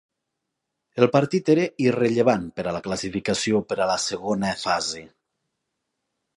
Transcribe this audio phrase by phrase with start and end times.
[1.03, 5.07] El partit era irrellevant per a la classificació per a la segona fase.